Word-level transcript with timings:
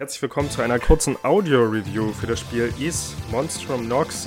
Herzlich 0.00 0.22
willkommen 0.22 0.48
zu 0.50 0.62
einer 0.62 0.78
kurzen 0.78 1.14
Audio-Review 1.22 2.14
für 2.14 2.26
das 2.26 2.40
Spiel 2.40 2.72
East 2.80 3.14
Monstrum 3.30 3.86
Nox. 3.86 4.24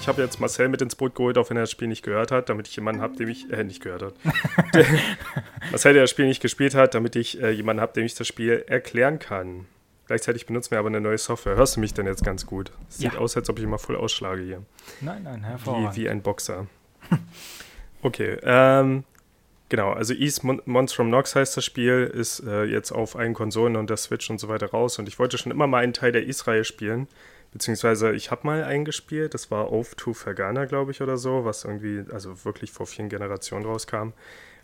Ich 0.00 0.08
habe 0.08 0.22
jetzt 0.22 0.40
Marcel 0.40 0.68
mit 0.68 0.82
ins 0.82 0.96
Boot 0.96 1.14
geholt, 1.14 1.38
auch 1.38 1.50
wenn 1.50 1.56
er 1.56 1.62
das 1.62 1.70
Spiel 1.70 1.86
nicht 1.86 2.02
gehört 2.02 2.32
hat, 2.32 2.48
damit 2.48 2.66
ich 2.66 2.74
jemanden 2.74 3.00
habe, 3.00 3.14
dem 3.14 3.28
ich, 3.28 3.48
äh, 3.52 3.62
nicht 3.62 3.80
gehört 3.80 4.02
hat. 4.02 4.14
Marcel, 5.70 5.92
der 5.94 6.02
das 6.02 6.10
Spiel 6.10 6.26
nicht 6.26 6.42
gespielt 6.42 6.74
hat, 6.74 6.94
damit 6.94 7.16
ich 7.16 7.40
äh, 7.40 7.50
jemanden 7.50 7.80
habe, 7.80 7.92
dem 7.92 8.04
ich 8.04 8.14
das 8.14 8.26
Spiel 8.26 8.64
erklären 8.66 9.18
kann. 9.18 9.66
Gleichzeitig 10.06 10.46
benutzen 10.46 10.70
wir 10.70 10.78
aber 10.78 10.88
eine 10.88 11.00
neue 11.00 11.18
Software. 11.18 11.56
Hörst 11.56 11.76
du 11.76 11.80
mich 11.80 11.92
denn 11.92 12.06
jetzt 12.06 12.24
ganz 12.24 12.46
gut? 12.46 12.70
Sieht 12.88 13.14
ja. 13.14 13.18
aus, 13.18 13.36
als 13.36 13.50
ob 13.50 13.58
ich 13.58 13.64
immer 13.64 13.78
voll 13.78 13.96
ausschlage 13.96 14.42
hier. 14.42 14.62
Nein, 15.00 15.24
nein, 15.24 15.42
hervorragend. 15.42 15.96
Wie, 15.96 16.02
wie 16.02 16.08
ein 16.08 16.22
Boxer. 16.22 16.68
okay, 18.02 18.38
ähm, 18.42 19.02
genau. 19.68 19.92
Also 19.92 20.14
East 20.14 20.44
Mon 20.44 20.62
Monstrum 20.64 21.10
Nox 21.10 21.34
heißt 21.34 21.56
das 21.56 21.64
Spiel, 21.64 22.10
ist 22.14 22.40
äh, 22.46 22.64
jetzt 22.64 22.92
auf 22.92 23.16
allen 23.16 23.34
Konsolen 23.34 23.74
und 23.74 23.90
der 23.90 23.96
Switch 23.96 24.30
und 24.30 24.38
so 24.38 24.48
weiter 24.48 24.70
raus. 24.70 24.98
Und 25.00 25.08
ich 25.08 25.18
wollte 25.18 25.38
schon 25.38 25.50
immer 25.50 25.66
mal 25.66 25.82
einen 25.82 25.92
Teil 25.92 26.12
der 26.12 26.24
East-Reihe 26.24 26.64
spielen. 26.64 27.08
Beziehungsweise 27.52 28.12
ich 28.12 28.30
habe 28.30 28.46
mal 28.46 28.62
eingespielt, 28.62 29.34
das 29.34 29.50
war 29.50 29.72
Oath 29.72 29.96
to 29.96 30.12
Fergana, 30.12 30.66
glaube 30.66 30.92
ich, 30.92 31.02
oder 31.02 31.16
so, 31.16 31.44
was 31.44 31.64
irgendwie, 31.64 32.04
also 32.12 32.44
wirklich 32.44 32.70
vor 32.70 32.86
vielen 32.86 33.08
Generationen 33.08 33.64
rauskam. 33.64 34.10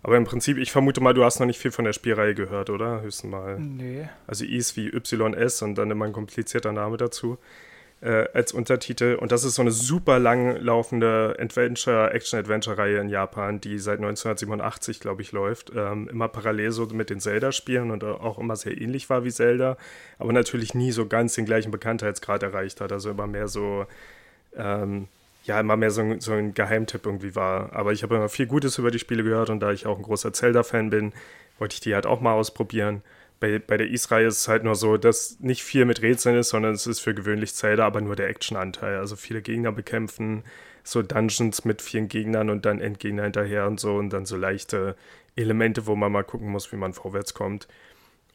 Aber 0.02 0.16
im 0.16 0.24
Prinzip, 0.24 0.58
ich 0.58 0.72
vermute 0.72 1.00
mal, 1.00 1.14
du 1.14 1.24
hast 1.24 1.38
noch 1.38 1.46
nicht 1.46 1.60
viel 1.60 1.70
von 1.70 1.84
der 1.84 1.92
Spielreihe 1.92 2.34
gehört, 2.34 2.70
oder? 2.70 3.02
Höchstens 3.02 3.30
mal. 3.30 3.58
Nee. 3.58 4.08
Also 4.26 4.44
I 4.44 4.56
ist 4.56 4.76
wie 4.76 4.88
YS 4.88 5.62
und 5.62 5.76
dann 5.76 5.90
immer 5.90 6.06
ein 6.06 6.12
komplizierter 6.12 6.72
Name 6.72 6.96
dazu 6.96 7.38
äh, 8.02 8.26
als 8.34 8.52
Untertitel. 8.52 9.16
Und 9.20 9.32
das 9.32 9.44
ist 9.44 9.54
so 9.54 9.62
eine 9.62 9.70
super 9.70 10.18
lang 10.18 10.56
laufende 10.56 11.36
Adventure, 11.38 12.12
Action-Adventure-Reihe 12.12 12.98
in 12.98 13.08
Japan, 13.08 13.60
die 13.60 13.78
seit 13.78 13.98
1987, 13.98 14.98
glaube 14.98 15.22
ich, 15.22 15.30
läuft. 15.30 15.72
Ähm, 15.74 16.08
immer 16.08 16.28
parallel 16.28 16.72
so 16.72 16.86
mit 16.86 17.08
den 17.08 17.20
Zelda-Spielen 17.20 17.92
und 17.92 18.02
auch 18.02 18.38
immer 18.38 18.56
sehr 18.56 18.78
ähnlich 18.80 19.08
war 19.08 19.24
wie 19.24 19.30
Zelda, 19.30 19.76
aber 20.18 20.32
natürlich 20.32 20.74
nie 20.74 20.90
so 20.90 21.06
ganz 21.06 21.34
den 21.34 21.46
gleichen 21.46 21.70
Bekanntheitsgrad 21.70 22.42
erreicht 22.42 22.80
hat. 22.80 22.90
Also 22.90 23.10
immer 23.10 23.28
mehr 23.28 23.48
so. 23.48 23.86
Ähm, 24.56 25.06
ja, 25.44 25.58
immer 25.60 25.76
mehr 25.76 25.90
so 25.90 26.02
ein, 26.02 26.20
so 26.20 26.32
ein 26.32 26.54
Geheimtipp 26.54 27.06
irgendwie 27.06 27.34
war. 27.34 27.72
Aber 27.72 27.92
ich 27.92 28.02
habe 28.02 28.16
immer 28.16 28.28
viel 28.28 28.46
Gutes 28.46 28.78
über 28.78 28.90
die 28.90 28.98
Spiele 28.98 29.24
gehört 29.24 29.50
und 29.50 29.60
da 29.60 29.72
ich 29.72 29.86
auch 29.86 29.96
ein 29.96 30.04
großer 30.04 30.32
Zelda-Fan 30.32 30.90
bin, 30.90 31.12
wollte 31.58 31.74
ich 31.74 31.80
die 31.80 31.94
halt 31.94 32.06
auch 32.06 32.20
mal 32.20 32.32
ausprobieren 32.32 33.02
bei, 33.42 33.58
bei 33.58 33.76
der 33.76 33.90
Is-Reihe 33.90 34.28
ist 34.28 34.38
es 34.38 34.48
halt 34.48 34.62
nur 34.62 34.76
so, 34.76 34.96
dass 34.96 35.40
nicht 35.40 35.64
viel 35.64 35.84
mit 35.84 36.00
Rätseln 36.00 36.38
ist, 36.38 36.50
sondern 36.50 36.74
es 36.74 36.86
ist 36.86 37.00
für 37.00 37.12
gewöhnlich 37.12 37.52
Zelda, 37.54 37.84
aber 37.84 38.00
nur 38.00 38.14
der 38.14 38.28
Action-Anteil. 38.28 38.98
Also 38.98 39.16
viele 39.16 39.42
Gegner 39.42 39.72
bekämpfen, 39.72 40.44
so 40.84 41.02
Dungeons 41.02 41.64
mit 41.64 41.82
vielen 41.82 42.06
Gegnern 42.06 42.50
und 42.50 42.64
dann 42.64 42.80
Endgegner 42.80 43.24
hinterher 43.24 43.66
und 43.66 43.80
so 43.80 43.96
und 43.96 44.10
dann 44.10 44.26
so 44.26 44.36
leichte 44.36 44.94
Elemente, 45.34 45.88
wo 45.88 45.96
man 45.96 46.12
mal 46.12 46.22
gucken 46.22 46.52
muss, 46.52 46.70
wie 46.70 46.76
man 46.76 46.92
vorwärts 46.92 47.34
kommt. 47.34 47.66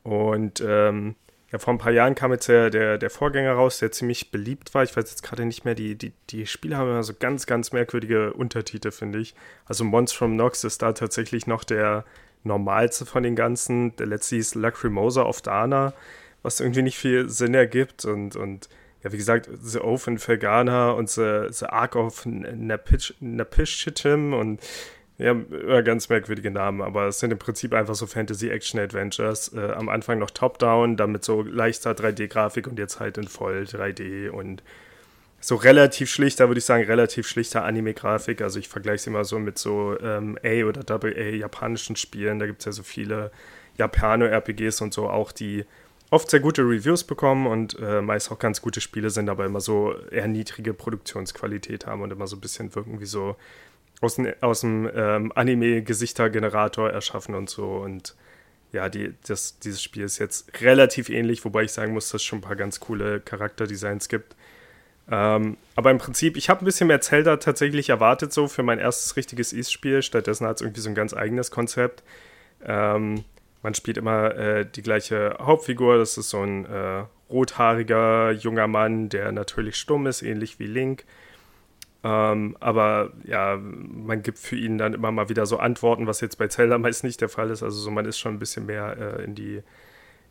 Und 0.04 0.62
ähm, 0.66 1.16
ja, 1.52 1.60
vor 1.60 1.74
ein 1.74 1.78
paar 1.78 1.92
Jahren 1.92 2.16
kam 2.16 2.32
jetzt 2.32 2.48
der, 2.48 2.70
der, 2.70 2.98
der 2.98 3.10
Vorgänger 3.10 3.54
raus, 3.54 3.80
der 3.80 3.92
ziemlich 3.92 4.32
beliebt 4.32 4.74
war. 4.74 4.84
Ich 4.84 4.96
weiß 4.96 5.10
jetzt 5.10 5.24
gerade 5.24 5.46
nicht 5.46 5.64
mehr, 5.64 5.76
die, 5.76 5.96
die, 5.96 6.14
die 6.30 6.46
Spiele 6.46 6.78
haben 6.78 6.90
immer 6.90 7.04
so 7.04 7.14
ganz, 7.18 7.46
ganz 7.46 7.72
merkwürdige 7.72 8.34
Untertitel, 8.34 8.92
finde 8.92 9.20
ich. 9.20 9.34
Also 9.66 9.84
Monster 9.84 10.18
from 10.18 10.36
Nox 10.36 10.64
ist 10.64 10.82
da 10.82 10.92
tatsächlich 10.92 11.48
noch 11.48 11.64
der, 11.64 12.04
normalste 12.48 13.06
von 13.06 13.22
den 13.22 13.36
ganzen. 13.36 13.96
Der 13.98 14.08
letzte 14.08 14.38
hieß 14.38 14.56
Lacrimosa 14.56 15.24
of 15.24 15.44
Dana, 15.44 15.94
was 16.42 16.60
irgendwie 16.60 16.82
nicht 16.82 16.98
viel 16.98 17.30
Sinn 17.30 17.54
ergibt. 17.54 18.06
Und, 18.06 18.36
und 18.36 18.70
ja, 19.04 19.12
wie 19.12 19.18
gesagt, 19.18 19.48
The 19.62 19.80
Oath 19.80 20.08
in 20.08 20.18
Felgana 20.18 20.92
und 20.92 21.10
The, 21.10 21.48
the 21.50 21.68
Ark 21.68 21.96
of 21.96 22.26
Napishitim 22.26 24.34
und 24.34 24.62
ja, 25.18 25.34
ganz 25.82 26.10
merkwürdige 26.10 26.52
Namen, 26.52 26.82
aber 26.82 27.08
es 27.08 27.20
sind 27.20 27.32
im 27.32 27.40
Prinzip 27.40 27.74
einfach 27.74 27.96
so 27.96 28.06
Fantasy-Action-Adventures. 28.06 29.54
Äh, 29.54 29.72
am 29.72 29.90
Anfang 29.90 30.20
noch 30.20 30.30
Top-Down, 30.30 30.96
dann 30.96 31.12
mit 31.12 31.24
so 31.24 31.42
leichter 31.42 31.92
3D-Grafik 31.92 32.68
und 32.68 32.78
jetzt 32.78 33.00
halt 33.00 33.18
in 33.18 33.28
voll 33.28 33.64
3D 33.64 34.30
und 34.30 34.62
so 35.40 35.56
relativ 35.56 36.10
schlichter, 36.10 36.50
würde 36.50 36.60
ich 36.60 36.66
sagen, 36.66 36.84
relativ 36.84 37.28
schlichter 37.28 37.64
Anime-Grafik. 37.64 38.42
Also 38.42 38.60
ich 38.60 38.68
vergleiche 38.68 38.96
es 38.96 39.08
immer 39.08 39.24
so 39.24 39.40
mit 39.40 39.58
so 39.58 40.00
ähm, 40.02 40.38
A 40.44 40.64
oder 40.66 40.84
Double 40.84 41.16
A 41.16 41.36
japanischen 41.36 41.96
Spielen. 41.96 42.38
Da 42.38 42.46
gibt 42.46 42.60
es 42.60 42.66
ja 42.66 42.72
so 42.72 42.84
viele 42.84 43.32
Japano-RPGs 43.78 44.82
und 44.82 44.94
so 44.94 45.10
auch, 45.10 45.32
die 45.32 45.66
oft 46.10 46.30
sehr 46.30 46.40
gute 46.40 46.62
Reviews 46.62 47.04
bekommen 47.04 47.48
und 47.48 47.78
äh, 47.80 48.02
meist 48.02 48.32
auch 48.32 48.40
ganz 48.40 48.62
gute 48.62 48.82
Spiele 48.82 49.10
sind, 49.10 49.30
aber 49.30 49.46
immer 49.46 49.62
so 49.62 49.96
eher 50.12 50.28
niedrige 50.28 50.74
Produktionsqualität 50.74 51.86
haben 51.86 52.02
und 52.02 52.12
immer 52.12 52.28
so 52.28 52.38
ein 52.38 52.42
bisschen 52.42 52.74
wirken 52.76 53.00
wie 53.00 53.06
so 53.06 53.36
aus, 54.02 54.18
aus 54.42 54.62
dem 54.62 54.90
ähm, 54.94 55.32
Anime-Gesichter-Generator 55.36 56.90
erschaffen 56.90 57.36
und 57.36 57.50
so. 57.50 57.78
Und 57.78 58.16
ja, 58.72 58.90
die, 58.90 59.14
das, 59.26 59.60
dieses 59.60 59.82
Spiel 59.82 60.04
ist 60.04 60.20
jetzt 60.20 60.62
relativ 60.62 61.10
ähnlich, 61.10 61.44
wobei 61.46 61.64
ich 61.64 61.72
sagen 61.72 61.94
muss, 61.94 62.10
dass 62.10 62.22
es 62.22 62.24
schon 62.24 62.40
ein 62.40 62.44
paar 62.44 62.56
ganz 62.56 62.80
coole 62.80 63.20
Charakterdesigns 63.22 64.10
gibt. 64.10 64.36
Ähm, 65.10 65.58
aber 65.76 65.92
im 65.92 66.00
Prinzip, 66.00 66.36
ich 66.36 66.50
habe 66.50 66.64
ein 66.64 66.66
bisschen 66.66 66.88
mehr 66.88 67.02
Zelda 67.02 67.38
tatsächlich 67.38 67.90
erwartet, 67.90 68.34
so 68.34 68.48
für 68.48 68.64
mein 68.64 68.80
erstes 68.80 69.16
richtiges 69.16 69.54
East-Spiel. 69.54 70.02
Stattdessen 70.02 70.46
hat 70.46 70.58
es 70.58 70.62
irgendwie 70.62 70.82
so 70.82 70.90
ein 70.90 70.96
ganz 70.96 71.14
eigenes 71.14 71.50
Konzept. 71.50 72.04
Ähm, 72.66 73.24
man 73.64 73.74
spielt 73.74 73.98
immer 73.98 74.36
äh, 74.36 74.66
die 74.66 74.82
gleiche 74.82 75.38
Hauptfigur. 75.40 75.98
Das 75.98 76.18
ist 76.18 76.30
so 76.30 76.42
ein 76.42 76.66
äh, 76.66 77.06
rothaariger 77.30 78.32
junger 78.32 78.68
Mann, 78.68 79.10
der 79.10 79.32
natürlich 79.32 79.78
stumm 79.78 80.08
ist, 80.08 80.22
ähnlich 80.22 80.60
wie 80.60 80.68
Link. 80.68 81.06
Ähm, 82.04 82.56
aber 82.60 83.12
ja, 83.24 83.58
man 83.58 84.22
gibt 84.22 84.38
für 84.38 84.56
ihn 84.56 84.78
dann 84.78 84.94
immer 84.94 85.12
mal 85.12 85.30
wieder 85.30 85.46
so 85.46 85.58
Antworten, 85.58 86.08
was 86.08 86.22
jetzt 86.22 86.38
bei 86.38 86.48
Zelda 86.48 86.78
meist 86.80 87.04
nicht 87.04 87.22
der 87.22 87.30
Fall 87.30 87.50
ist. 87.50 87.64
Also 87.64 87.80
so, 87.80 87.92
man 87.92 88.06
ist 88.06 88.20
schon 88.20 88.36
ein 88.36 88.40
bisschen 88.40 88.66
mehr 88.66 88.98
äh, 88.98 89.24
in 89.24 89.36
die 89.36 89.64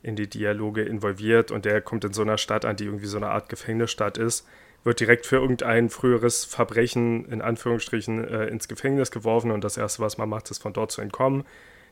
in 0.02 0.14
die 0.14 0.28
Dialoge 0.28 0.82
involviert 0.82 1.50
und 1.50 1.64
der 1.64 1.80
kommt 1.80 2.04
in 2.04 2.12
so 2.12 2.22
einer 2.22 2.38
Stadt 2.38 2.64
an, 2.64 2.76
die 2.76 2.84
irgendwie 2.84 3.06
so 3.06 3.16
eine 3.16 3.28
Art 3.28 3.48
Gefängnisstadt 3.48 4.18
ist 4.18 4.46
wird 4.86 5.00
direkt 5.00 5.26
für 5.26 5.36
irgendein 5.36 5.90
früheres 5.90 6.44
Verbrechen 6.44 7.26
in 7.26 7.42
Anführungsstrichen 7.42 8.26
äh, 8.26 8.46
ins 8.46 8.68
Gefängnis 8.68 9.10
geworfen 9.10 9.50
und 9.50 9.64
das 9.64 9.76
Erste, 9.76 10.00
was 10.00 10.16
man 10.16 10.28
macht, 10.28 10.50
ist 10.50 10.62
von 10.62 10.72
dort 10.72 10.92
zu 10.92 11.00
entkommen. 11.00 11.44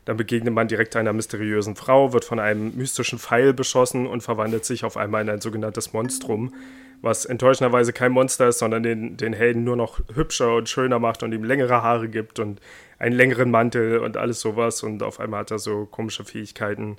Dann 0.05 0.17
begegnet 0.17 0.53
man 0.53 0.67
direkt 0.67 0.95
einer 0.95 1.13
mysteriösen 1.13 1.75
Frau, 1.75 2.13
wird 2.13 2.25
von 2.25 2.39
einem 2.39 2.75
mystischen 2.75 3.17
Pfeil 3.17 3.53
beschossen 3.53 4.05
und 4.05 4.21
verwandelt 4.21 4.63
sich 4.63 4.85
auf 4.85 4.97
einmal 4.97 5.23
in 5.23 5.29
ein 5.29 5.41
sogenanntes 5.41 5.93
Monstrum, 5.93 6.53
was 7.01 7.25
enttäuschenderweise 7.25 7.91
kein 7.91 8.11
Monster 8.11 8.47
ist, 8.47 8.59
sondern 8.59 8.83
den, 8.83 9.17
den 9.17 9.33
Helden 9.33 9.63
nur 9.63 9.75
noch 9.75 9.99
hübscher 10.13 10.55
und 10.55 10.69
schöner 10.69 10.99
macht 10.99 11.23
und 11.23 11.33
ihm 11.33 11.43
längere 11.43 11.81
Haare 11.81 12.07
gibt 12.07 12.39
und 12.39 12.61
einen 12.99 13.15
längeren 13.15 13.49
Mantel 13.49 13.97
und 13.97 14.15
alles 14.15 14.39
sowas. 14.39 14.83
Und 14.83 15.01
auf 15.01 15.19
einmal 15.19 15.41
hat 15.41 15.51
er 15.51 15.59
so 15.59 15.85
komische 15.85 16.23
Fähigkeiten, 16.23 16.97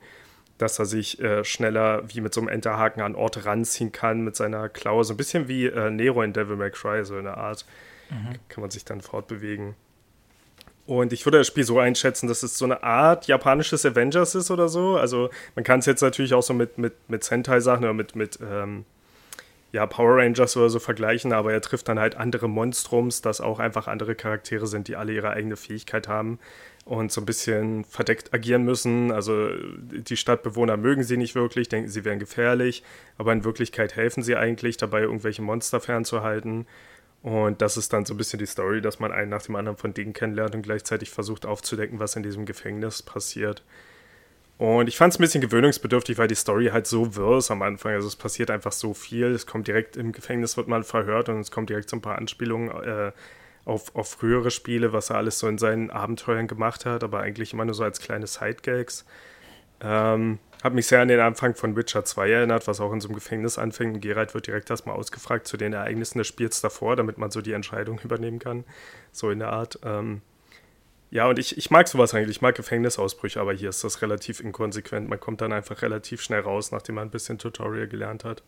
dass 0.59 0.78
er 0.78 0.87
sich 0.87 1.21
äh, 1.21 1.44
schneller 1.44 2.03
wie 2.09 2.21
mit 2.21 2.34
so 2.34 2.41
einem 2.41 2.49
Enterhaken 2.49 3.03
an 3.03 3.15
Orte 3.15 3.44
ranziehen 3.44 3.93
kann 3.93 4.23
mit 4.23 4.34
seiner 4.34 4.69
Klaue. 4.69 5.05
So 5.05 5.15
ein 5.15 5.17
bisschen 5.17 5.47
wie 5.47 5.67
äh, 5.67 5.91
Nero 5.91 6.23
in 6.23 6.33
Devil 6.33 6.56
May 6.56 6.71
Cry, 6.71 7.05
so 7.05 7.17
eine 7.17 7.37
Art. 7.37 7.67
Mhm. 8.11 8.34
Kann 8.49 8.62
man 8.62 8.71
sich 8.71 8.84
dann 8.84 9.00
fortbewegen. 9.00 9.75
Und 10.87 11.13
ich 11.13 11.27
würde 11.27 11.39
das 11.39 11.49
Spiel 11.49 11.65
so 11.65 11.81
einschätzen, 11.81 12.29
dass 12.29 12.43
es 12.43 12.57
so 12.57 12.65
eine 12.65 12.83
Art 12.83 13.27
japanisches 13.27 13.85
Avengers 13.85 14.35
ist 14.37 14.51
oder 14.51 14.69
so. 14.69 14.97
Also 14.97 15.31
man 15.57 15.65
kann 15.65 15.81
es 15.81 15.87
jetzt 15.87 16.01
natürlich 16.01 16.33
auch 16.33 16.43
so 16.43 16.55
mit, 16.55 16.79
mit, 16.79 16.95
mit 17.09 17.25
Sentai-Sachen 17.25 17.85
oder 17.85 17.95
mit, 17.95 18.15
mit 18.15 18.39
ähm, 18.41 18.85
ja, 19.73 19.85
Power 19.87 20.17
Rangers 20.17 20.57
oder 20.57 20.71
so 20.71 20.79
vergleichen, 20.79 21.33
aber 21.33 21.53
er 21.53 21.61
trifft 21.61 21.89
dann 21.89 21.99
halt 21.99 22.17
andere 22.17 22.49
Monstrums, 22.49 23.21
dass 23.21 23.41
auch 23.41 23.59
einfach 23.59 23.89
andere 23.89 24.15
Charaktere 24.15 24.67
sind, 24.67 24.87
die 24.89 24.97
alle 24.97 25.13
ihre 25.13 25.31
eigene 25.31 25.57
Fähigkeit 25.57 26.07
haben 26.07 26.39
und 26.85 27.11
so 27.11 27.21
ein 27.21 27.27
bisschen 27.27 27.85
verdeckt 27.85 28.33
agieren 28.33 28.63
müssen. 28.63 29.11
Also 29.11 29.51
die 29.77 30.17
Stadtbewohner 30.17 30.77
mögen 30.77 31.03
sie 31.03 31.17
nicht 31.17 31.35
wirklich, 31.35 31.69
denken, 31.69 31.91
sie 31.91 32.05
wären 32.05 32.21
gefährlich, 32.21 32.85
aber 33.19 33.32
in 33.32 33.44
Wirklichkeit 33.44 33.97
helfen 33.97 34.23
sie 34.23 34.37
eigentlich 34.37 34.77
dabei, 34.77 35.03
irgendwelche 35.03 35.43
Monster 35.43 35.81
fernzuhalten. 35.81 36.67
Und 37.23 37.61
das 37.61 37.77
ist 37.77 37.93
dann 37.93 38.05
so 38.05 38.15
ein 38.15 38.17
bisschen 38.17 38.39
die 38.39 38.47
Story, 38.47 38.81
dass 38.81 39.01
man 39.01 39.11
einen 39.11 39.31
nach 39.31 39.43
dem 39.43 39.57
anderen 39.57 39.77
von 39.77 39.93
denen 39.93 40.13
kennenlernt 40.13 40.55
und 40.55 40.63
gleichzeitig 40.63 41.11
versucht 41.11 41.45
aufzudecken, 41.45 41.99
was 41.99 42.15
in 42.15 42.23
diesem 42.23 42.47
Gefängnis 42.47 43.03
passiert. 43.03 43.63
Und 44.59 44.89
ich 44.89 44.97
fand 44.97 45.13
es 45.13 45.19
ein 45.19 45.23
bisschen 45.23 45.43
gewöhnungsbedürftig, 45.43 46.17
weil 46.17 46.29
die 46.29 46.35
Story 46.35 46.71
halt 46.73 46.87
so 46.87 47.15
wirr 47.15 47.39
ist 47.39 47.51
am 47.51 47.63
Anfang. 47.63 47.93
Also 47.93 48.09
es 48.09 48.17
passiert 48.17 48.51
einfach 48.51 48.73
so 48.73 48.95
viel. 48.95 49.27
Es 49.27 49.47
kommt 49.47 49.67
direkt 49.69 49.97
im 49.97 50.13
Gefängnis, 50.13 50.57
wird 50.57 50.69
man 50.69 50.83
verhört 50.83 51.29
und 51.29 51.41
es 51.41 51.51
kommt 51.51 51.69
direkt 51.69 51.91
so 51.91 51.97
ein 51.97 52.01
paar 52.01 52.17
Anspielungen 52.17 52.71
äh, 52.71 53.13
auf, 53.67 53.95
auf 53.95 54.09
frühere 54.09 54.51
Spiele, 54.51 54.93
was 54.93 55.11
er 55.11 55.17
alles 55.17 55.39
so 55.39 55.49
in 55.49 55.59
seinen 55.59 55.91
Abenteuern 55.91 56.47
gemacht 56.47 56.87
hat, 56.87 57.05
aber 57.05 57.21
eigentlich 57.21 57.53
immer 57.53 57.65
nur 57.65 57.75
so 57.75 57.85
als 57.85 58.01
kleine 58.01 58.27
Sidegags. 58.27 59.05
Ähm, 59.83 60.39
hat 60.67 60.75
mich 60.75 60.87
sehr 60.87 61.01
an 61.01 61.09
den 61.09 61.21
Anfang 61.21 61.55
von 61.55 61.77
Witcher 61.77 62.05
2 62.05 62.31
erinnert, 62.31 62.67
was 62.67 62.81
auch 62.81 62.93
in 62.93 63.01
so 63.01 63.09
einem 63.09 63.15
Gefängnis 63.15 63.59
anfängt. 63.59 64.03
Geralt 64.03 64.35
wird 64.35 64.47
direkt 64.47 64.69
erstmal 64.69 64.97
ausgefragt 64.97 65.47
zu 65.47 65.57
den 65.57 65.73
Ereignissen 65.73 66.19
des 66.19 66.27
Spiels 66.27 66.61
davor, 66.61 66.97
damit 66.97 67.19
man 67.19 67.31
so 67.31 67.41
die 67.41 67.53
Entscheidung 67.53 67.99
übernehmen 68.05 68.39
kann. 68.39 68.65
So 69.13 69.31
in 69.31 69.39
der 69.39 69.53
Art. 69.53 69.79
Ähm, 69.85 70.21
ja, 71.11 71.29
und 71.29 71.39
ich, 71.39 71.57
ich 71.57 71.71
mag 71.71 71.89
sowas 71.89 72.15
eigentlich. 72.15 72.37
Ich 72.37 72.43
mag 72.43 72.55
Gefängnisausbrüche, 72.55 73.41
aber 73.41 73.53
hier 73.53 73.71
ist 73.71 73.85
das 73.85 74.03
relativ 74.03 74.41
inkonsequent. 74.41 75.09
Man 75.09 75.21
kommt 75.21 75.41
dann 75.41 75.53
einfach 75.53 75.81
relativ 75.83 76.21
schnell 76.21 76.41
raus, 76.41 76.73
nachdem 76.73 76.97
man 76.97 77.09
ein 77.09 77.11
bisschen 77.11 77.39
Tutorial 77.39 77.89
gelernt 77.89 78.25
hat. 78.25 78.43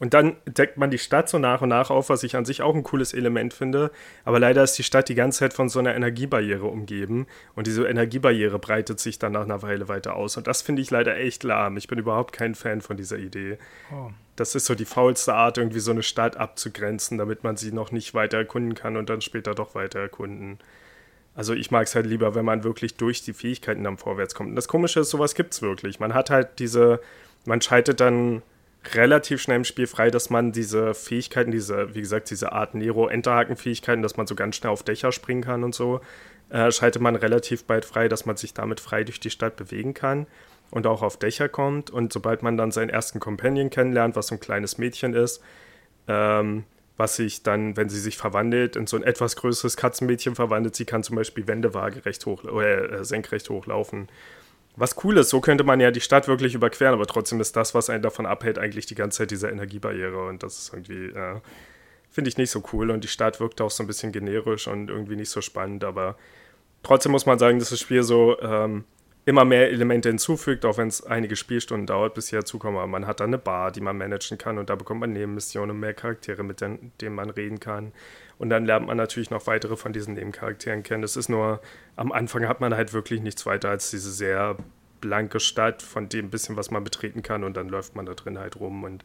Und 0.00 0.14
dann 0.14 0.36
deckt 0.46 0.76
man 0.76 0.90
die 0.90 0.98
Stadt 0.98 1.28
so 1.28 1.38
nach 1.38 1.60
und 1.60 1.70
nach 1.70 1.90
auf, 1.90 2.08
was 2.08 2.22
ich 2.22 2.36
an 2.36 2.44
sich 2.44 2.62
auch 2.62 2.74
ein 2.74 2.84
cooles 2.84 3.14
Element 3.14 3.52
finde. 3.52 3.90
Aber 4.24 4.38
leider 4.38 4.62
ist 4.62 4.78
die 4.78 4.84
Stadt 4.84 5.08
die 5.08 5.16
ganze 5.16 5.40
Zeit 5.40 5.54
von 5.54 5.68
so 5.68 5.80
einer 5.80 5.94
Energiebarriere 5.94 6.66
umgeben. 6.66 7.26
Und 7.56 7.66
diese 7.66 7.86
Energiebarriere 7.86 8.60
breitet 8.60 9.00
sich 9.00 9.18
dann 9.18 9.32
nach 9.32 9.42
einer 9.42 9.62
Weile 9.62 9.88
weiter 9.88 10.14
aus. 10.14 10.36
Und 10.36 10.46
das 10.46 10.62
finde 10.62 10.82
ich 10.82 10.90
leider 10.90 11.16
echt 11.16 11.42
lahm. 11.42 11.76
Ich 11.76 11.88
bin 11.88 11.98
überhaupt 11.98 12.32
kein 12.32 12.54
Fan 12.54 12.80
von 12.80 12.96
dieser 12.96 13.18
Idee. 13.18 13.58
Oh. 13.92 14.10
Das 14.36 14.54
ist 14.54 14.66
so 14.66 14.76
die 14.76 14.84
faulste 14.84 15.34
Art, 15.34 15.58
irgendwie 15.58 15.80
so 15.80 15.90
eine 15.90 16.04
Stadt 16.04 16.36
abzugrenzen, 16.36 17.18
damit 17.18 17.42
man 17.42 17.56
sie 17.56 17.72
noch 17.72 17.90
nicht 17.90 18.14
weiter 18.14 18.38
erkunden 18.38 18.74
kann 18.76 18.96
und 18.96 19.10
dann 19.10 19.20
später 19.20 19.56
doch 19.56 19.74
weiter 19.74 19.98
erkunden. 19.98 20.60
Also 21.34 21.54
ich 21.54 21.72
mag 21.72 21.88
es 21.88 21.94
halt 21.96 22.06
lieber, 22.06 22.36
wenn 22.36 22.44
man 22.44 22.62
wirklich 22.62 22.94
durch 22.94 23.22
die 23.22 23.32
Fähigkeiten 23.32 23.82
dann 23.82 23.98
vorwärts 23.98 24.36
kommt. 24.36 24.50
Und 24.50 24.56
das 24.56 24.68
Komische 24.68 25.00
ist, 25.00 25.10
sowas 25.10 25.34
gibt 25.34 25.54
es 25.54 25.62
wirklich. 25.62 25.98
Man 25.98 26.14
hat 26.14 26.30
halt 26.30 26.60
diese, 26.60 27.00
man 27.46 27.60
schaltet 27.60 27.98
dann 27.98 28.42
relativ 28.94 29.40
schnell 29.40 29.58
im 29.58 29.64
Spiel 29.64 29.86
frei, 29.86 30.10
dass 30.10 30.30
man 30.30 30.52
diese 30.52 30.94
Fähigkeiten, 30.94 31.50
diese, 31.50 31.94
wie 31.94 32.00
gesagt, 32.00 32.30
diese 32.30 32.52
Art 32.52 32.74
Nero-Enterhaken-Fähigkeiten, 32.74 34.02
dass 34.02 34.16
man 34.16 34.26
so 34.26 34.34
ganz 34.34 34.56
schnell 34.56 34.72
auf 34.72 34.82
Dächer 34.82 35.12
springen 35.12 35.42
kann 35.42 35.64
und 35.64 35.74
so, 35.74 36.00
äh, 36.50 36.70
schaltet 36.70 37.02
man 37.02 37.16
relativ 37.16 37.64
bald 37.64 37.84
frei, 37.84 38.08
dass 38.08 38.26
man 38.26 38.36
sich 38.36 38.54
damit 38.54 38.80
frei 38.80 39.04
durch 39.04 39.20
die 39.20 39.30
Stadt 39.30 39.56
bewegen 39.56 39.94
kann 39.94 40.26
und 40.70 40.86
auch 40.86 41.02
auf 41.02 41.18
Dächer 41.18 41.48
kommt. 41.48 41.90
Und 41.90 42.12
sobald 42.12 42.42
man 42.42 42.56
dann 42.56 42.70
seinen 42.70 42.90
ersten 42.90 43.20
Companion 43.20 43.70
kennenlernt, 43.70 44.16
was 44.16 44.28
so 44.28 44.36
ein 44.36 44.40
kleines 44.40 44.78
Mädchen 44.78 45.14
ist, 45.14 45.42
ähm, 46.06 46.64
was 46.96 47.16
sich 47.16 47.42
dann, 47.42 47.76
wenn 47.76 47.88
sie 47.88 48.00
sich 48.00 48.16
verwandelt, 48.16 48.76
in 48.76 48.86
so 48.86 48.96
ein 48.96 49.04
etwas 49.04 49.36
größeres 49.36 49.76
Katzenmädchen 49.76 50.34
verwandelt, 50.34 50.74
sie 50.74 50.84
kann 50.84 51.02
zum 51.02 51.16
Beispiel 51.16 51.46
Wände 51.46 51.72
waagerecht 51.74 52.26
hoch, 52.26 52.44
äh, 52.44 53.04
senkrecht 53.04 53.48
hochlaufen 53.50 54.08
was 54.76 54.96
cool 55.04 55.18
ist, 55.18 55.30
so 55.30 55.40
könnte 55.40 55.64
man 55.64 55.80
ja 55.80 55.90
die 55.90 56.00
Stadt 56.00 56.28
wirklich 56.28 56.54
überqueren, 56.54 56.94
aber 56.94 57.06
trotzdem 57.06 57.40
ist 57.40 57.56
das, 57.56 57.74
was 57.74 57.90
einen 57.90 58.02
davon 58.02 58.26
abhält, 58.26 58.58
eigentlich 58.58 58.86
die 58.86 58.94
ganze 58.94 59.18
Zeit 59.18 59.30
diese 59.30 59.48
Energiebarriere 59.48 60.26
und 60.26 60.42
das 60.42 60.58
ist 60.58 60.72
irgendwie, 60.72 61.06
äh, 61.06 61.40
finde 62.10 62.28
ich 62.28 62.38
nicht 62.38 62.50
so 62.50 62.62
cool 62.72 62.90
und 62.90 63.02
die 63.02 63.08
Stadt 63.08 63.40
wirkt 63.40 63.60
auch 63.60 63.70
so 63.70 63.82
ein 63.82 63.86
bisschen 63.86 64.12
generisch 64.12 64.68
und 64.68 64.88
irgendwie 64.88 65.16
nicht 65.16 65.30
so 65.30 65.40
spannend, 65.40 65.84
aber 65.84 66.16
trotzdem 66.82 67.12
muss 67.12 67.26
man 67.26 67.38
sagen, 67.38 67.58
dass 67.58 67.70
das 67.70 67.80
Spiel 67.80 68.02
so 68.02 68.40
ähm, 68.40 68.84
immer 69.28 69.44
mehr 69.44 69.70
Elemente 69.70 70.08
hinzufügt, 70.08 70.64
auch 70.64 70.78
wenn 70.78 70.88
es 70.88 71.04
einige 71.04 71.36
Spielstunden 71.36 71.86
dauert, 71.86 72.14
bis 72.14 72.28
sie 72.28 72.36
dazukommen. 72.36 72.78
Aber 72.78 72.86
man 72.86 73.06
hat 73.06 73.20
da 73.20 73.24
eine 73.24 73.36
Bar, 73.36 73.72
die 73.72 73.82
man 73.82 73.98
managen 73.98 74.38
kann 74.38 74.56
und 74.56 74.70
da 74.70 74.74
bekommt 74.74 75.00
man 75.00 75.12
Nebenmissionen 75.12 75.72
und 75.72 75.80
mehr 75.80 75.92
Charaktere, 75.92 76.42
mit 76.42 76.62
denen, 76.62 76.92
denen 77.02 77.14
man 77.14 77.28
reden 77.28 77.60
kann. 77.60 77.92
Und 78.38 78.50
dann 78.50 78.64
lernt 78.64 78.86
man 78.86 78.96
natürlich 78.96 79.30
noch 79.30 79.46
weitere 79.46 79.76
von 79.76 79.92
diesen 79.92 80.14
Nebencharakteren 80.14 80.82
kennen. 80.82 81.02
Das 81.02 81.16
ist 81.16 81.28
nur, 81.28 81.60
am 81.96 82.12
Anfang 82.12 82.46
hat 82.46 82.60
man 82.60 82.74
halt 82.74 82.92
wirklich 82.92 83.20
nichts 83.20 83.46
weiter 83.46 83.70
als 83.70 83.90
diese 83.90 84.10
sehr 84.10 84.56
blanke 85.00 85.40
Stadt, 85.40 85.82
von 85.82 86.08
dem 86.08 86.30
bisschen, 86.30 86.56
was 86.56 86.70
man 86.70 86.84
betreten 86.84 87.22
kann 87.22 87.44
und 87.44 87.56
dann 87.56 87.68
läuft 87.68 87.96
man 87.96 88.06
da 88.06 88.14
drin 88.14 88.38
halt 88.38 88.56
rum 88.56 88.84
und 88.84 89.04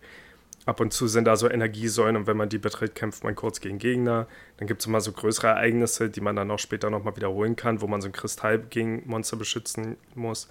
ab 0.65 0.79
und 0.79 0.93
zu 0.93 1.07
sind 1.07 1.25
da 1.25 1.35
so 1.35 1.49
Energiesäulen 1.49 2.15
und 2.15 2.27
wenn 2.27 2.37
man 2.37 2.49
die 2.49 2.57
betritt, 2.57 2.95
kämpft 2.95 3.23
man 3.23 3.35
kurz 3.35 3.59
gegen 3.59 3.79
Gegner. 3.79 4.27
Dann 4.57 4.67
gibt 4.67 4.81
es 4.81 4.87
immer 4.87 5.01
so 5.01 5.11
größere 5.11 5.47
Ereignisse, 5.47 6.09
die 6.09 6.21
man 6.21 6.35
dann 6.35 6.49
auch 6.51 6.59
später 6.59 6.89
nochmal 6.89 7.15
wiederholen 7.15 7.55
kann, 7.55 7.81
wo 7.81 7.87
man 7.87 8.01
so 8.01 8.07
ein 8.07 8.13
Kristall 8.13 8.59
gegen 8.59 9.03
Monster 9.05 9.37
beschützen 9.37 9.97
muss. 10.15 10.47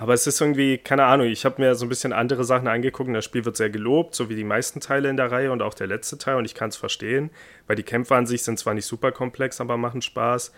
Aber 0.00 0.14
es 0.14 0.28
ist 0.28 0.40
irgendwie, 0.40 0.78
keine 0.78 1.04
Ahnung, 1.06 1.26
ich 1.26 1.44
habe 1.44 1.60
mir 1.60 1.74
so 1.74 1.84
ein 1.84 1.88
bisschen 1.88 2.12
andere 2.12 2.44
Sachen 2.44 2.68
angeguckt 2.68 3.12
das 3.12 3.24
Spiel 3.24 3.44
wird 3.44 3.56
sehr 3.56 3.68
gelobt, 3.68 4.14
so 4.14 4.28
wie 4.28 4.36
die 4.36 4.44
meisten 4.44 4.80
Teile 4.80 5.10
in 5.10 5.16
der 5.16 5.32
Reihe 5.32 5.50
und 5.50 5.60
auch 5.60 5.74
der 5.74 5.88
letzte 5.88 6.16
Teil 6.18 6.36
und 6.36 6.44
ich 6.44 6.54
kann 6.54 6.68
es 6.68 6.76
verstehen, 6.76 7.30
weil 7.66 7.74
die 7.74 7.82
Kämpfe 7.82 8.14
an 8.14 8.24
sich 8.24 8.44
sind 8.44 8.60
zwar 8.60 8.74
nicht 8.74 8.86
super 8.86 9.10
komplex, 9.10 9.60
aber 9.60 9.76
machen 9.76 10.00
Spaß 10.00 10.52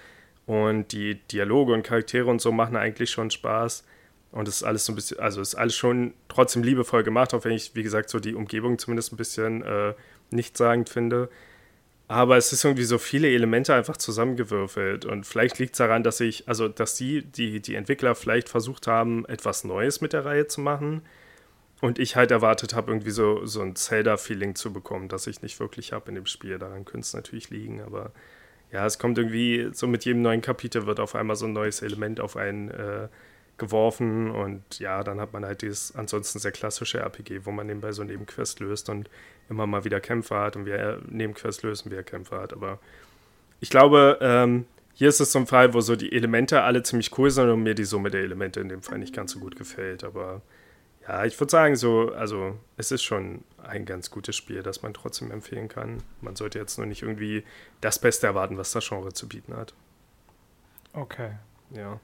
und 0.45 0.93
die 0.93 1.15
Dialoge 1.15 1.73
und 1.73 1.83
Charaktere 1.83 2.29
und 2.29 2.43
so 2.43 2.53
machen 2.53 2.77
eigentlich 2.77 3.09
schon 3.09 3.31
Spaß 3.31 3.83
und 4.31 4.47
es 4.47 4.57
ist 4.57 4.63
alles 4.63 4.85
so 4.85 4.93
ein 4.93 4.97
bisschen, 4.97 5.19
also 5.21 5.41
ist 5.41 5.55
alles 5.55 5.75
schon 5.75 6.13
trotzdem 6.29 6.63
liebevoll 6.63 7.03
gemacht, 7.03 7.33
auch 7.33 7.43
wenn 7.45 7.53
ich, 7.53 7.75
wie 7.75 7.83
gesagt, 7.83 8.11
so 8.11 8.21
die 8.21 8.35
Umgebung 8.35 8.79
zumindest 8.79 9.11
ein 9.11 9.17
bisschen 9.17 9.63
äh, 9.63 9.95
nichtssagend 10.31 10.91
finde. 10.91 11.31
Aber 12.11 12.37
es 12.37 12.53
ist 12.53 12.65
irgendwie 12.65 12.83
so 12.83 12.99
viele 12.99 13.29
Elemente 13.29 13.73
einfach 13.73 13.97
zusammengewürfelt. 13.97 15.05
Und 15.05 15.27
vielleicht 15.27 15.61
liegt 15.61 15.75
es 15.75 15.79
daran, 15.79 16.03
dass 16.03 16.19
ich, 16.19 16.49
also 16.49 16.67
dass 16.67 16.97
die, 16.97 17.23
die, 17.23 17.61
die 17.61 17.77
Entwickler 17.77 18.17
vielleicht 18.17 18.49
versucht 18.49 18.89
haben, 18.89 19.25
etwas 19.27 19.63
Neues 19.63 20.01
mit 20.01 20.13
der 20.13 20.25
Reihe 20.25 20.49
zu 20.49 20.61
machen. 20.61 21.03
Und 21.81 22.01
ich 22.01 22.17
halt 22.17 22.33
erwartet 22.33 22.75
habe, 22.75 22.91
irgendwie 22.91 23.13
so, 23.13 23.47
so 23.47 23.63
ein 23.63 23.77
Zelda-Feeling 23.77 24.57
zu 24.57 24.73
bekommen, 24.73 25.07
das 25.09 25.29
ich 25.29 25.41
nicht 25.43 25.61
wirklich 25.61 25.93
habe 25.93 26.09
in 26.09 26.17
dem 26.17 26.27
Spiel. 26.27 26.59
Daran 26.59 26.85
könnte 26.85 27.05
es 27.05 27.15
natürlich 27.15 27.51
liegen, 27.51 27.81
aber 27.81 28.11
ja, 28.73 28.85
es 28.87 28.99
kommt 28.99 29.17
irgendwie, 29.17 29.71
so 29.73 29.87
mit 29.87 30.05
jedem 30.05 30.23
neuen 30.23 30.43
Kapitel 30.43 30.87
wird 30.87 30.99
auf 30.99 31.15
einmal 31.15 31.37
so 31.37 31.47
ein 31.47 31.53
neues 31.53 31.81
Element 31.81 32.19
auf 32.19 32.37
einen 32.37 32.73
äh, 32.73 33.07
geworfen 33.61 34.33
und 34.33 34.81
ja, 34.81 35.05
dann 35.05 35.21
hat 35.21 35.33
man 35.33 35.45
halt 35.45 35.63
dieses 35.63 35.95
ansonsten 35.95 36.41
sehr 36.41 36.51
klassische 36.51 36.99
RPG, 36.99 37.45
wo 37.45 37.53
man 37.53 37.69
nebenbei 37.69 37.93
so 37.93 38.03
Nebenquest 38.03 38.59
löst 38.59 38.89
und 38.89 39.09
immer 39.49 39.69
mal 39.69 39.85
wieder 39.85 40.01
Kämpfe 40.01 40.37
hat 40.37 40.57
und 40.57 40.67
wir 40.67 41.01
Nebenquest 41.09 41.63
lösen, 41.63 41.93
wie 41.93 41.95
er 41.95 42.03
Kämpfe 42.03 42.41
hat. 42.41 42.53
Aber 42.53 42.81
ich 43.61 43.71
glaube, 43.71 44.19
ähm, 44.21 44.67
hier 44.95 45.09
ist 45.09 45.21
es 45.21 45.31
so 45.33 45.39
ein 45.39 45.47
Fall, 45.47 45.73
wo 45.75 45.81
so 45.81 45.95
die 45.95 46.13
Elemente 46.13 46.63
alle 46.63 46.83
ziemlich 46.83 47.17
cool 47.17 47.31
sind 47.31 47.49
und 47.49 47.63
mir 47.63 47.75
die 47.75 47.85
Summe 47.85 48.11
der 48.11 48.23
Elemente 48.23 48.61
in 48.61 48.69
dem 48.69 48.83
Fall 48.83 48.99
nicht 48.99 49.15
ganz 49.15 49.33
so 49.33 49.39
gut 49.39 49.57
gefällt. 49.57 50.03
Aber 50.03 50.43
ja, 51.07 51.25
ich 51.25 51.39
würde 51.39 51.51
sagen, 51.51 51.77
so, 51.77 52.13
also 52.13 52.59
es 52.77 52.91
ist 52.91 53.03
schon 53.03 53.45
ein 53.63 53.85
ganz 53.85 54.11
gutes 54.11 54.37
Spiel, 54.37 54.63
das 54.63 54.83
man 54.83 54.95
trotzdem 54.95 55.31
empfehlen 55.31 55.69
kann. 55.69 56.03
Man 56.21 56.37
sollte 56.37 56.59
jetzt 56.59 56.79
nur 56.79 56.87
nicht 56.87 57.03
irgendwie 57.03 57.45
das 57.81 57.99
Beste 57.99 58.27
erwarten, 58.27 58.59
was 58.59 58.73
das 58.73 58.89
Genre 58.89 59.13
zu 59.13 59.29
bieten 59.29 59.57
hat. 59.57 59.75
Okay. 60.93 61.33
Ja. 61.71 62.01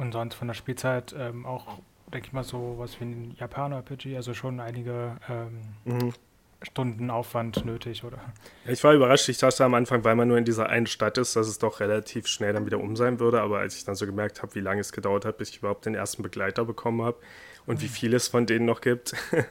Und 0.00 0.12
sonst 0.12 0.34
von 0.34 0.48
der 0.48 0.54
Spielzeit 0.54 1.14
ähm, 1.16 1.44
auch, 1.44 1.78
denke 2.10 2.28
ich 2.28 2.32
mal, 2.32 2.42
so 2.42 2.76
was 2.78 2.98
wie 3.00 3.04
ein 3.04 3.36
Japaner-RPG, 3.38 4.16
also 4.16 4.32
schon 4.32 4.58
einige 4.58 5.16
ähm, 5.28 5.60
mhm. 5.84 6.14
Stunden 6.62 7.10
Aufwand 7.10 7.66
nötig, 7.66 8.02
oder? 8.02 8.18
Ich 8.66 8.82
war 8.82 8.94
überrascht. 8.94 9.28
Ich 9.28 9.36
dachte 9.36 9.62
am 9.62 9.74
Anfang, 9.74 10.02
weil 10.02 10.16
man 10.16 10.26
nur 10.26 10.38
in 10.38 10.46
dieser 10.46 10.70
einen 10.70 10.86
Stadt 10.86 11.18
ist, 11.18 11.36
dass 11.36 11.48
es 11.48 11.58
doch 11.58 11.80
relativ 11.80 12.26
schnell 12.26 12.54
dann 12.54 12.64
wieder 12.64 12.80
um 12.80 12.96
sein 12.96 13.20
würde. 13.20 13.42
Aber 13.42 13.58
als 13.58 13.76
ich 13.76 13.84
dann 13.84 13.94
so 13.94 14.06
gemerkt 14.06 14.42
habe, 14.42 14.54
wie 14.54 14.60
lange 14.60 14.80
es 14.80 14.92
gedauert 14.92 15.26
hat, 15.26 15.36
bis 15.36 15.50
ich 15.50 15.58
überhaupt 15.58 15.84
den 15.84 15.94
ersten 15.94 16.22
Begleiter 16.22 16.64
bekommen 16.64 17.02
habe 17.02 17.18
und 17.66 17.78
mhm. 17.78 17.82
wie 17.82 17.88
viel 17.88 18.14
es 18.14 18.28
von 18.28 18.46
denen 18.46 18.64
noch 18.64 18.80
gibt. 18.80 19.14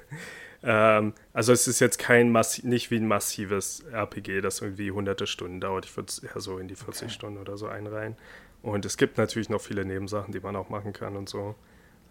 ähm, 0.63 1.13
also 1.33 1.53
es 1.53 1.67
ist 1.67 1.79
jetzt 1.79 1.99
kein 1.99 2.31
Massi 2.31 2.67
nicht 2.67 2.91
wie 2.91 2.97
ein 2.97 3.07
massives 3.07 3.83
RPG, 3.91 4.41
das 4.41 4.61
irgendwie 4.61 4.91
hunderte 4.91 5.27
Stunden 5.27 5.61
dauert. 5.61 5.85
Ich 5.85 5.95
würde 5.95 6.09
es 6.09 6.19
eher 6.19 6.39
so 6.39 6.57
in 6.57 6.67
die 6.67 6.75
40 6.75 7.03
okay. 7.03 7.13
Stunden 7.13 7.39
oder 7.39 7.57
so 7.57 7.67
einreihen. 7.67 8.15
Und 8.61 8.85
es 8.85 8.97
gibt 8.97 9.17
natürlich 9.17 9.49
noch 9.49 9.61
viele 9.61 9.85
Nebensachen, 9.85 10.33
die 10.33 10.39
man 10.39 10.55
auch 10.55 10.69
machen 10.69 10.91
kann 10.91 11.15
und 11.15 11.29
so. 11.29 11.55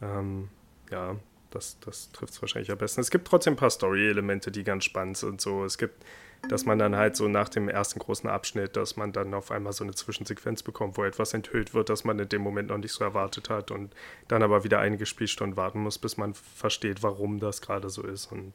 Ähm, 0.00 0.49
ja, 0.91 1.17
das, 1.51 1.79
das 1.81 2.11
trifft 2.13 2.32
es 2.32 2.43
wahrscheinlich 2.43 2.70
am 2.70 2.79
besten. 2.79 3.01
Es 3.01 3.11
gibt 3.11 3.29
trotzdem 3.29 3.55
ein 3.55 3.56
paar 3.56 3.70
Story-Elemente, 3.70 4.51
die 4.51 4.65
ganz 4.65 4.84
spannend 4.84 5.19
sind. 5.19 5.41
So, 5.41 5.65
es 5.65 5.77
gibt, 5.77 6.05
dass 6.49 6.65
man 6.65 6.79
dann 6.79 6.97
halt 6.97 7.17
so 7.17 7.29
nach 7.29 7.49
dem 7.49 7.69
ersten 7.69 7.99
großen 7.99 8.29
Abschnitt, 8.29 8.77
dass 8.77 8.97
man 8.97 9.13
dann 9.13 9.35
auf 9.35 9.51
einmal 9.51 9.73
so 9.73 9.85
eine 9.85 9.95
Zwischensequenz 9.95 10.63
bekommt, 10.63 10.97
wo 10.97 11.05
etwas 11.05 11.35
enthüllt 11.35 11.75
wird, 11.75 11.89
das 11.89 12.05
man 12.05 12.19
in 12.19 12.29
dem 12.29 12.43
Moment 12.43 12.69
noch 12.69 12.79
nicht 12.79 12.93
so 12.93 13.05
erwartet 13.05 13.51
hat 13.51 13.71
und 13.71 13.93
dann 14.29 14.43
aber 14.43 14.65
wieder 14.65 14.79
einige 14.79 15.07
Spielstunden 15.07 15.57
warten 15.57 15.81
muss, 15.81 15.99
bis 15.99 16.17
man 16.17 16.35
versteht, 16.35 17.03
warum 17.03 17.41
das 17.41 17.61
gerade 17.61 17.91
so 17.91 18.03
ist. 18.03 18.31
Und 18.31 18.55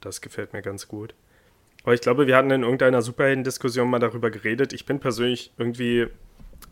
das 0.00 0.20
gefällt 0.20 0.52
mir 0.52 0.62
ganz 0.62 0.88
gut. 0.88 1.14
Aber 1.84 1.94
ich 1.94 2.00
glaube, 2.00 2.26
wir 2.26 2.36
hatten 2.36 2.50
in 2.50 2.62
irgendeiner 2.62 3.02
Superhelden-Diskussion 3.02 3.88
mal 3.88 3.98
darüber 3.98 4.30
geredet. 4.30 4.72
Ich 4.72 4.86
bin 4.86 5.00
persönlich 5.00 5.52
irgendwie 5.58 6.08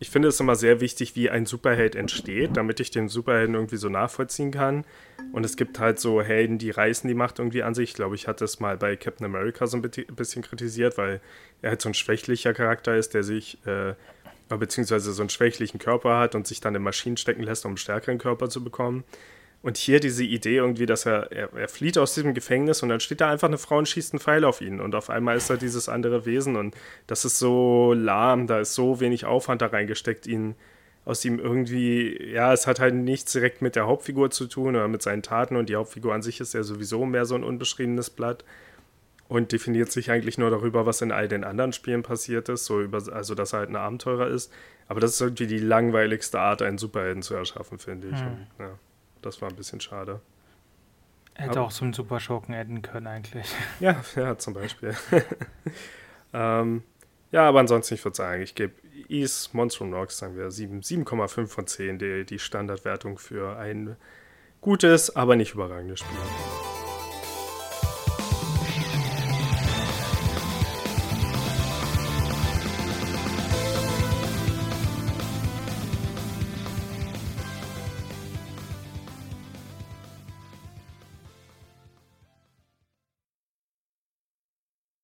ich 0.01 0.09
finde 0.09 0.29
es 0.29 0.39
immer 0.39 0.55
sehr 0.55 0.81
wichtig, 0.81 1.15
wie 1.15 1.29
ein 1.29 1.45
Superheld 1.45 1.95
entsteht, 1.95 2.57
damit 2.57 2.79
ich 2.79 2.89
den 2.89 3.07
Superhelden 3.07 3.53
irgendwie 3.53 3.77
so 3.77 3.87
nachvollziehen 3.87 4.49
kann. 4.49 4.83
Und 5.31 5.45
es 5.45 5.55
gibt 5.55 5.77
halt 5.77 5.99
so 5.99 6.23
Helden, 6.23 6.57
die 6.57 6.71
reißen 6.71 7.07
die 7.07 7.13
Macht 7.13 7.37
irgendwie 7.37 7.61
an 7.61 7.75
sich. 7.75 7.91
Ich 7.91 7.95
glaube, 7.95 8.15
ich 8.15 8.27
hatte 8.27 8.43
es 8.43 8.59
mal 8.59 8.77
bei 8.77 8.95
Captain 8.95 9.27
America 9.27 9.67
so 9.67 9.77
ein 9.77 9.83
bisschen 9.83 10.41
kritisiert, 10.41 10.97
weil 10.97 11.21
er 11.61 11.69
halt 11.69 11.83
so 11.83 11.89
ein 11.89 11.93
schwächlicher 11.93 12.55
Charakter 12.55 12.97
ist, 12.97 13.13
der 13.13 13.21
sich, 13.21 13.59
äh, 13.67 13.93
beziehungsweise 14.49 15.13
so 15.13 15.21
einen 15.21 15.29
schwächlichen 15.29 15.77
Körper 15.77 16.17
hat 16.17 16.33
und 16.33 16.47
sich 16.47 16.61
dann 16.61 16.73
in 16.73 16.81
Maschinen 16.81 17.17
stecken 17.17 17.43
lässt, 17.43 17.63
um 17.65 17.69
einen 17.69 17.77
stärkeren 17.77 18.17
Körper 18.17 18.49
zu 18.49 18.63
bekommen. 18.63 19.03
Und 19.63 19.77
hier 19.77 19.99
diese 19.99 20.23
Idee 20.23 20.55
irgendwie, 20.55 20.87
dass 20.87 21.05
er, 21.05 21.31
er, 21.31 21.53
er, 21.53 21.67
flieht 21.67 21.97
aus 21.99 22.15
diesem 22.15 22.33
Gefängnis 22.33 22.81
und 22.81 22.89
dann 22.89 22.99
steht 22.99 23.21
da 23.21 23.29
einfach 23.29 23.47
eine 23.47 23.59
Frau 23.59 23.77
und 23.77 23.87
schießt 23.87 24.13
einen 24.13 24.19
Pfeil 24.19 24.43
auf 24.43 24.59
ihn. 24.59 24.81
Und 24.81 24.95
auf 24.95 25.11
einmal 25.11 25.37
ist 25.37 25.51
er 25.51 25.57
dieses 25.57 25.87
andere 25.87 26.25
Wesen 26.25 26.55
und 26.55 26.75
das 27.05 27.25
ist 27.25 27.37
so 27.37 27.93
lahm, 27.93 28.47
da 28.47 28.59
ist 28.59 28.73
so 28.73 28.99
wenig 28.99 29.25
Aufwand 29.25 29.61
da 29.61 29.67
reingesteckt, 29.67 30.25
ihn 30.25 30.55
aus 31.05 31.23
ihm 31.25 31.39
irgendwie, 31.39 32.31
ja, 32.31 32.53
es 32.53 32.65
hat 32.65 32.79
halt 32.79 32.95
nichts 32.95 33.31
direkt 33.33 33.61
mit 33.61 33.75
der 33.75 33.87
Hauptfigur 33.87 34.31
zu 34.31 34.47
tun 34.47 34.75
oder 34.75 34.87
mit 34.87 35.01
seinen 35.01 35.23
Taten 35.23 35.55
und 35.55 35.69
die 35.69 35.75
Hauptfigur 35.75 36.13
an 36.13 36.21
sich 36.21 36.39
ist 36.39 36.53
ja 36.53 36.63
sowieso 36.63 37.05
mehr 37.05 37.25
so 37.25 37.35
ein 37.35 37.43
unbeschriebenes 37.43 38.11
Blatt 38.11 38.43
und 39.27 39.51
definiert 39.51 39.91
sich 39.91 40.11
eigentlich 40.11 40.37
nur 40.37 40.49
darüber, 40.49 40.85
was 40.85 41.01
in 41.01 41.11
all 41.11 41.27
den 41.27 41.43
anderen 41.43 41.71
Spielen 41.73 42.03
passiert 42.03 42.49
ist, 42.49 42.65
so 42.65 42.81
über, 42.81 43.01
also 43.13 43.33
dass 43.33 43.53
er 43.53 43.59
halt 43.59 43.69
ein 43.69 43.75
Abenteurer 43.75 44.27
ist. 44.27 44.51
Aber 44.87 44.99
das 44.99 45.11
ist 45.11 45.21
irgendwie 45.21 45.47
die 45.47 45.59
langweiligste 45.59 46.39
Art, 46.39 46.61
einen 46.61 46.77
Superhelden 46.77 47.23
zu 47.23 47.33
erschaffen, 47.33 47.79
finde 47.79 48.09
ich. 48.09 48.19
Hm. 48.19 48.27
Und, 48.27 48.47
ja. 48.59 48.77
Das 49.21 49.41
war 49.41 49.49
ein 49.49 49.55
bisschen 49.55 49.81
schade. 49.81 50.21
Hätte 51.33 51.51
Aber, 51.51 51.61
auch 51.67 51.71
so 51.71 51.85
einen 51.85 51.93
Super 51.93 52.19
Schurken 52.19 52.53
enden 52.53 52.81
können, 52.81 53.07
eigentlich. 53.07 53.47
Ja, 53.79 54.03
ja, 54.15 54.37
zum 54.37 54.53
Beispiel. 54.53 54.95
ähm, 56.33 56.83
ja, 57.31 57.47
aber 57.47 57.61
ansonsten, 57.61 57.93
ich 57.95 58.03
würde 58.03 58.17
sagen, 58.17 58.41
ich 58.41 58.55
gebe 58.55 58.73
East 59.07 59.53
Monstrum 59.53 59.89
Nox, 59.89 60.17
sagen 60.17 60.35
wir 60.35 60.49
7,5 60.49 61.47
von 61.47 61.67
10, 61.67 61.99
die, 61.99 62.25
die 62.25 62.39
Standardwertung 62.39 63.17
für 63.17 63.57
ein 63.57 63.95
gutes, 64.59 65.15
aber 65.15 65.35
nicht 65.35 65.53
überragendes 65.53 65.99
Spiel. 65.99 66.70